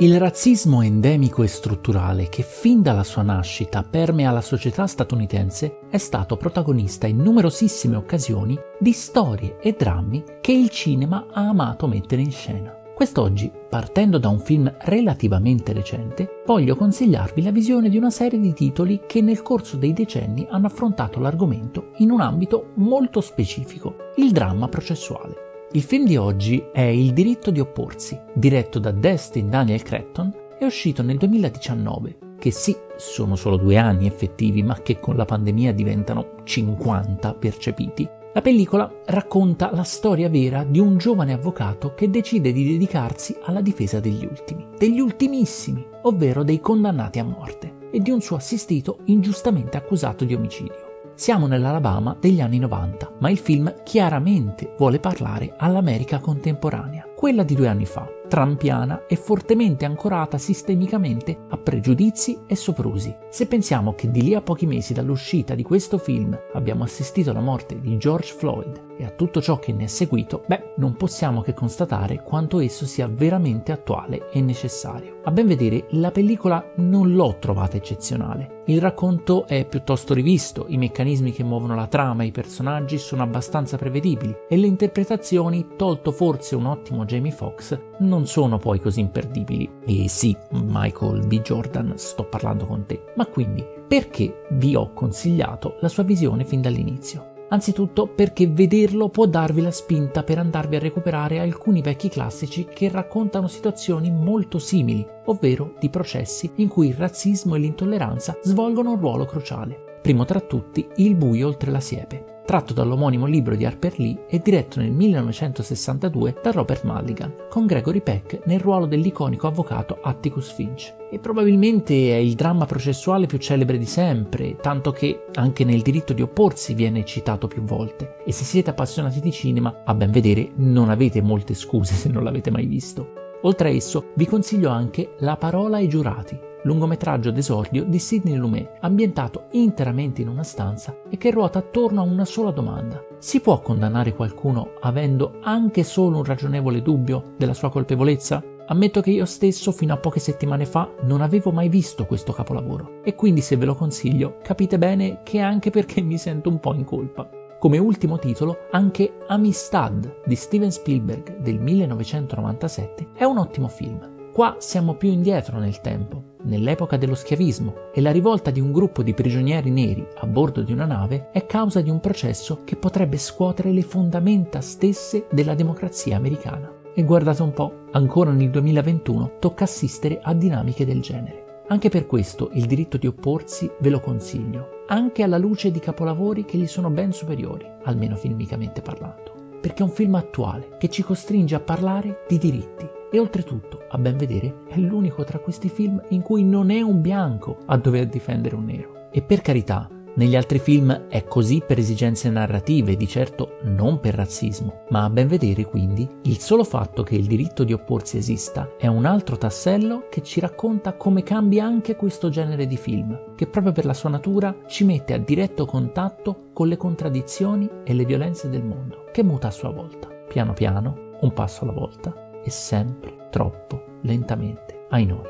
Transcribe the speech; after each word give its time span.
Il 0.00 0.16
razzismo 0.16 0.80
endemico 0.82 1.42
e 1.42 1.48
strutturale 1.48 2.28
che 2.28 2.44
fin 2.44 2.82
dalla 2.82 3.02
sua 3.02 3.22
nascita 3.22 3.82
permea 3.82 4.30
la 4.30 4.40
società 4.40 4.86
statunitense 4.86 5.80
è 5.90 5.98
stato 5.98 6.36
protagonista 6.36 7.08
in 7.08 7.16
numerosissime 7.16 7.96
occasioni 7.96 8.56
di 8.78 8.92
storie 8.92 9.58
e 9.60 9.74
drammi 9.76 10.22
che 10.40 10.52
il 10.52 10.68
cinema 10.68 11.26
ha 11.32 11.48
amato 11.48 11.88
mettere 11.88 12.22
in 12.22 12.30
scena. 12.30 12.72
Quest'oggi, 12.94 13.50
partendo 13.68 14.18
da 14.18 14.28
un 14.28 14.38
film 14.38 14.72
relativamente 14.82 15.72
recente, 15.72 16.42
voglio 16.46 16.76
consigliarvi 16.76 17.42
la 17.42 17.50
visione 17.50 17.88
di 17.88 17.96
una 17.96 18.10
serie 18.10 18.38
di 18.38 18.52
titoli 18.52 19.00
che 19.04 19.20
nel 19.20 19.42
corso 19.42 19.76
dei 19.76 19.92
decenni 19.92 20.46
hanno 20.48 20.68
affrontato 20.68 21.18
l'argomento 21.18 21.90
in 21.96 22.12
un 22.12 22.20
ambito 22.20 22.70
molto 22.76 23.20
specifico, 23.20 23.96
il 24.14 24.30
dramma 24.30 24.68
processuale. 24.68 25.47
Il 25.72 25.82
film 25.82 26.06
di 26.06 26.16
oggi 26.16 26.64
è 26.72 26.80
Il 26.80 27.12
diritto 27.12 27.50
di 27.50 27.60
opporsi, 27.60 28.18
diretto 28.32 28.78
da 28.78 28.90
Destin 28.90 29.50
Daniel 29.50 29.82
Cretton, 29.82 30.34
è 30.58 30.64
uscito 30.64 31.02
nel 31.02 31.18
2019, 31.18 32.36
che 32.38 32.50
sì, 32.50 32.74
sono 32.96 33.36
solo 33.36 33.58
due 33.58 33.76
anni 33.76 34.06
effettivi, 34.06 34.62
ma 34.62 34.80
che 34.80 34.98
con 34.98 35.14
la 35.14 35.26
pandemia 35.26 35.74
diventano 35.74 36.36
50 36.42 37.34
percepiti. 37.34 38.08
La 38.32 38.40
pellicola 38.40 38.90
racconta 39.04 39.70
la 39.74 39.82
storia 39.82 40.30
vera 40.30 40.64
di 40.64 40.78
un 40.78 40.96
giovane 40.96 41.34
avvocato 41.34 41.92
che 41.92 42.08
decide 42.08 42.50
di 42.50 42.64
dedicarsi 42.64 43.36
alla 43.42 43.60
difesa 43.60 44.00
degli 44.00 44.24
ultimi, 44.24 44.66
degli 44.74 45.00
ultimissimi, 45.00 45.86
ovvero 46.04 46.44
dei 46.44 46.60
condannati 46.60 47.18
a 47.18 47.24
morte, 47.24 47.90
e 47.90 48.00
di 48.00 48.10
un 48.10 48.22
suo 48.22 48.36
assistito 48.36 49.00
ingiustamente 49.04 49.76
accusato 49.76 50.24
di 50.24 50.32
omicidio. 50.32 50.87
Siamo 51.18 51.48
nell'Alabama 51.48 52.16
degli 52.20 52.40
anni 52.40 52.60
90, 52.60 53.14
ma 53.18 53.28
il 53.28 53.38
film 53.38 53.82
chiaramente 53.82 54.76
vuole 54.78 55.00
parlare 55.00 55.54
all'America 55.56 56.20
contemporanea, 56.20 57.08
quella 57.16 57.42
di 57.42 57.56
due 57.56 57.66
anni 57.66 57.86
fa, 57.86 58.08
trampiana 58.28 59.06
e 59.08 59.16
fortemente 59.16 59.84
ancorata 59.84 60.38
sistemicamente 60.38 61.46
a 61.48 61.56
pregiudizi 61.56 62.42
e 62.46 62.54
soprusi. 62.54 63.14
Se 63.30 63.46
pensiamo 63.46 63.94
che 63.94 64.10
di 64.10 64.22
lì 64.22 64.34
a 64.34 64.42
pochi 64.42 64.66
mesi 64.66 64.92
dall'uscita 64.92 65.54
di 65.54 65.62
questo 65.62 65.98
film 65.98 66.38
abbiamo 66.52 66.84
assistito 66.84 67.30
alla 67.30 67.40
morte 67.40 67.80
di 67.80 67.96
George 67.96 68.32
Floyd 68.32 68.86
e 68.98 69.04
a 69.04 69.10
tutto 69.10 69.40
ciò 69.40 69.58
che 69.58 69.72
ne 69.72 69.84
è 69.84 69.86
seguito, 69.86 70.42
beh, 70.46 70.74
non 70.76 70.94
possiamo 70.94 71.40
che 71.40 71.54
constatare 71.54 72.22
quanto 72.22 72.58
esso 72.58 72.84
sia 72.84 73.08
veramente 73.08 73.72
attuale 73.72 74.28
e 74.30 74.40
necessario. 74.40 75.20
A 75.24 75.30
ben 75.30 75.46
vedere, 75.46 75.86
la 75.90 76.10
pellicola 76.10 76.72
non 76.76 77.12
l'ho 77.12 77.36
trovata 77.38 77.76
eccezionale. 77.76 78.62
Il 78.66 78.80
racconto 78.80 79.46
è 79.46 79.64
piuttosto 79.66 80.14
rivisto, 80.14 80.66
i 80.68 80.76
meccanismi 80.76 81.32
che 81.32 81.44
muovono 81.44 81.74
la 81.74 81.86
trama 81.86 82.22
e 82.22 82.26
i 82.26 82.32
personaggi 82.32 82.98
sono 82.98 83.22
abbastanza 83.22 83.78
prevedibili 83.78 84.34
e 84.48 84.56
le 84.56 84.66
interpretazioni, 84.66 85.68
tolto 85.76 86.10
forse 86.10 86.56
un 86.56 86.66
ottimo 86.66 87.04
Jamie 87.04 87.30
Foxx, 87.30 87.78
non 88.00 88.17
sono 88.26 88.58
poi 88.58 88.80
così 88.80 89.00
imperdibili. 89.00 89.70
E 89.84 90.08
sì, 90.08 90.36
Michael 90.50 91.26
B. 91.26 91.40
Jordan, 91.40 91.94
sto 91.96 92.24
parlando 92.24 92.66
con 92.66 92.86
te. 92.86 93.12
Ma 93.16 93.26
quindi, 93.26 93.64
perché 93.86 94.44
vi 94.52 94.74
ho 94.74 94.92
consigliato 94.92 95.76
la 95.80 95.88
sua 95.88 96.02
visione 96.02 96.44
fin 96.44 96.60
dall'inizio? 96.60 97.36
Anzitutto 97.50 98.06
perché 98.06 98.46
vederlo 98.46 99.08
può 99.08 99.26
darvi 99.26 99.62
la 99.62 99.70
spinta 99.70 100.22
per 100.22 100.38
andarvi 100.38 100.76
a 100.76 100.80
recuperare 100.80 101.38
alcuni 101.38 101.80
vecchi 101.80 102.10
classici 102.10 102.66
che 102.66 102.90
raccontano 102.90 103.48
situazioni 103.48 104.10
molto 104.10 104.58
simili, 104.58 105.06
ovvero 105.26 105.74
di 105.80 105.88
processi 105.88 106.50
in 106.56 106.68
cui 106.68 106.88
il 106.88 106.94
razzismo 106.94 107.54
e 107.54 107.58
l'intolleranza 107.58 108.36
svolgono 108.42 108.92
un 108.92 109.00
ruolo 109.00 109.24
cruciale. 109.24 110.00
Primo 110.02 110.26
tra 110.26 110.40
tutti, 110.40 110.86
Il 110.96 111.16
buio 111.16 111.46
oltre 111.46 111.70
la 111.70 111.80
siepe 111.80 112.36
tratto 112.48 112.72
dall'omonimo 112.72 113.26
libro 113.26 113.54
di 113.54 113.66
Harper 113.66 113.98
Lee 113.98 114.24
e 114.26 114.38
diretto 114.38 114.80
nel 114.80 114.90
1962 114.90 116.40
da 116.42 116.50
Robert 116.50 116.82
Mulligan, 116.84 117.34
con 117.50 117.66
Gregory 117.66 118.00
Peck 118.00 118.40
nel 118.46 118.58
ruolo 118.58 118.86
dell'iconico 118.86 119.46
avvocato 119.46 119.98
Atticus 120.00 120.50
Finch. 120.54 120.96
E 121.10 121.18
probabilmente 121.18 121.92
è 121.92 122.16
il 122.16 122.32
dramma 122.32 122.64
processuale 122.64 123.26
più 123.26 123.36
celebre 123.36 123.76
di 123.76 123.84
sempre, 123.84 124.56
tanto 124.62 124.92
che 124.92 125.26
anche 125.34 125.62
nel 125.64 125.82
diritto 125.82 126.14
di 126.14 126.22
opporsi 126.22 126.72
viene 126.72 127.04
citato 127.04 127.48
più 127.48 127.60
volte. 127.64 128.16
E 128.24 128.32
se 128.32 128.44
siete 128.44 128.70
appassionati 128.70 129.20
di 129.20 129.30
cinema, 129.30 129.82
a 129.84 129.92
ben 129.92 130.10
vedere, 130.10 130.50
non 130.54 130.88
avete 130.88 131.20
molte 131.20 131.52
scuse 131.52 131.92
se 131.92 132.08
non 132.08 132.24
l'avete 132.24 132.50
mai 132.50 132.64
visto. 132.64 133.12
Oltre 133.42 133.68
a 133.68 133.72
esso, 133.72 134.12
vi 134.14 134.24
consiglio 134.24 134.70
anche 134.70 135.16
La 135.18 135.36
parola 135.36 135.76
ai 135.76 135.86
giurati, 135.86 136.47
lungometraggio 136.62 137.30
d'esordio 137.30 137.84
di 137.84 137.98
Sidney 137.98 138.36
Lumet, 138.36 138.78
ambientato 138.80 139.46
interamente 139.52 140.22
in 140.22 140.28
una 140.28 140.42
stanza 140.42 140.96
e 141.08 141.16
che 141.16 141.30
ruota 141.30 141.58
attorno 141.58 142.00
a 142.00 142.04
una 142.04 142.24
sola 142.24 142.50
domanda. 142.50 143.02
Si 143.18 143.40
può 143.40 143.60
condannare 143.60 144.14
qualcuno 144.14 144.72
avendo 144.80 145.38
anche 145.42 145.84
solo 145.84 146.18
un 146.18 146.24
ragionevole 146.24 146.82
dubbio 146.82 147.34
della 147.36 147.54
sua 147.54 147.70
colpevolezza? 147.70 148.42
Ammetto 148.66 149.00
che 149.00 149.10
io 149.10 149.24
stesso 149.24 149.72
fino 149.72 149.94
a 149.94 149.96
poche 149.96 150.20
settimane 150.20 150.66
fa 150.66 150.90
non 151.02 151.22
avevo 151.22 151.50
mai 151.50 151.68
visto 151.68 152.04
questo 152.04 152.32
capolavoro 152.32 153.00
e 153.02 153.14
quindi 153.14 153.40
se 153.40 153.56
ve 153.56 153.64
lo 153.64 153.74
consiglio 153.74 154.36
capite 154.42 154.76
bene 154.76 155.20
che 155.22 155.38
è 155.38 155.40
anche 155.40 155.70
perché 155.70 156.02
mi 156.02 156.18
sento 156.18 156.50
un 156.50 156.60
po' 156.60 156.74
in 156.74 156.84
colpa. 156.84 157.28
Come 157.58 157.78
ultimo 157.78 158.18
titolo 158.18 158.66
anche 158.70 159.16
Amistad 159.26 160.20
di 160.26 160.36
Steven 160.36 160.70
Spielberg 160.70 161.38
del 161.38 161.58
1997 161.58 163.08
è 163.14 163.24
un 163.24 163.38
ottimo 163.38 163.68
film 163.68 164.16
Qua 164.38 164.54
siamo 164.60 164.94
più 164.94 165.10
indietro 165.10 165.58
nel 165.58 165.80
tempo, 165.80 166.22
nell'epoca 166.48 166.96
dello 166.96 167.14
schiavismo, 167.14 167.90
e 167.94 168.00
la 168.00 168.10
rivolta 168.10 168.50
di 168.50 168.58
un 168.58 168.72
gruppo 168.72 169.04
di 169.04 169.14
prigionieri 169.14 169.70
neri 169.70 170.04
a 170.16 170.26
bordo 170.26 170.62
di 170.62 170.72
una 170.72 170.86
nave 170.86 171.30
è 171.30 171.46
causa 171.46 171.80
di 171.80 171.90
un 171.90 172.00
processo 172.00 172.62
che 172.64 172.74
potrebbe 172.74 173.18
scuotere 173.18 173.70
le 173.70 173.82
fondamenta 173.82 174.60
stesse 174.60 175.26
della 175.30 175.54
democrazia 175.54 176.16
americana. 176.16 176.72
E 176.92 177.04
guardate 177.04 177.42
un 177.42 177.52
po', 177.52 177.84
ancora 177.92 178.32
nel 178.32 178.50
2021 178.50 179.36
tocca 179.38 179.62
assistere 179.64 180.18
a 180.20 180.34
dinamiche 180.34 180.84
del 180.84 181.00
genere. 181.00 181.62
Anche 181.68 181.90
per 181.90 182.06
questo 182.06 182.50
il 182.54 182.64
diritto 182.64 182.96
di 182.96 183.06
opporsi 183.06 183.70
ve 183.80 183.90
lo 183.90 184.00
consiglio, 184.00 184.84
anche 184.88 185.22
alla 185.22 185.38
luce 185.38 185.70
di 185.70 185.78
capolavori 185.78 186.44
che 186.44 186.56
gli 186.56 186.66
sono 186.66 186.88
ben 186.88 187.12
superiori, 187.12 187.66
almeno 187.84 188.16
filmicamente 188.16 188.80
parlando. 188.80 189.34
Perché 189.60 189.82
è 189.82 189.86
un 189.86 189.90
film 189.90 190.14
attuale 190.14 190.76
che 190.78 190.88
ci 190.88 191.02
costringe 191.02 191.54
a 191.54 191.60
parlare 191.60 192.24
di 192.26 192.38
diritti, 192.38 192.88
e 193.10 193.18
oltretutto, 193.18 193.84
a 193.88 193.98
ben 193.98 194.16
vedere, 194.16 194.58
è 194.68 194.78
l'unico 194.78 195.24
tra 195.24 195.38
questi 195.38 195.68
film 195.68 196.02
in 196.10 196.22
cui 196.22 196.44
non 196.44 196.70
è 196.70 196.80
un 196.80 197.00
bianco 197.00 197.58
a 197.66 197.76
dover 197.76 198.06
difendere 198.06 198.54
un 198.54 198.64
nero. 198.64 199.08
E 199.10 199.22
per 199.22 199.40
carità, 199.40 199.88
negli 200.18 200.34
altri 200.34 200.58
film 200.58 201.06
è 201.08 201.24
così 201.24 201.62
per 201.64 201.78
esigenze 201.78 202.28
narrative, 202.28 202.96
di 202.96 203.06
certo 203.06 203.58
non 203.62 204.00
per 204.00 204.14
razzismo, 204.14 204.86
ma 204.88 205.04
a 205.04 205.10
ben 205.10 205.28
vedere 205.28 205.64
quindi 205.64 206.08
il 206.22 206.40
solo 206.40 206.64
fatto 206.64 207.04
che 207.04 207.14
il 207.14 207.26
diritto 207.26 207.62
di 207.62 207.72
opporsi 207.72 208.16
esista 208.16 208.72
è 208.76 208.88
un 208.88 209.04
altro 209.04 209.38
tassello 209.38 210.08
che 210.10 210.22
ci 210.24 210.40
racconta 210.40 210.94
come 210.94 211.22
cambia 211.22 211.64
anche 211.64 211.94
questo 211.94 212.30
genere 212.30 212.66
di 212.66 212.76
film, 212.76 213.34
che 213.36 213.46
proprio 213.46 213.72
per 213.72 213.84
la 213.84 213.94
sua 213.94 214.10
natura 214.10 214.52
ci 214.66 214.84
mette 214.84 215.14
a 215.14 215.18
diretto 215.18 215.66
contatto 215.66 216.50
con 216.52 216.66
le 216.66 216.76
contraddizioni 216.76 217.70
e 217.84 217.94
le 217.94 218.04
violenze 218.04 218.48
del 218.48 218.64
mondo, 218.64 219.04
che 219.12 219.22
muta 219.22 219.46
a 219.46 219.52
sua 219.52 219.70
volta, 219.70 220.08
piano 220.08 220.52
piano, 220.52 221.16
un 221.20 221.32
passo 221.32 221.62
alla 221.62 221.72
volta 221.72 222.26
e 222.48 222.50
sempre 222.50 223.28
troppo 223.30 223.98
lentamente 224.02 224.86
ai 224.88 225.04
noi. 225.04 225.28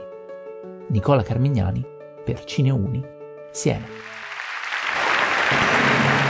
Nicola 0.89 1.25
Carmignani 1.25 1.85
per 2.25 2.45
Cineuni, 2.45 3.05
Siena. 3.51 3.87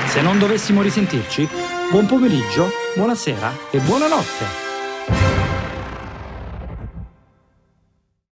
Se 0.06 0.22
non 0.22 0.38
dovessimo 0.38 0.80
risentirci, 0.80 1.46
buon 1.90 2.06
pomeriggio, 2.06 2.68
buonasera 2.96 3.52
e 3.70 3.78
buonanotte. 3.80 4.67